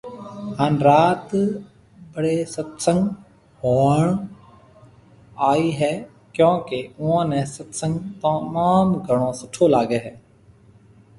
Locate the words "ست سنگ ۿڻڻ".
2.53-4.07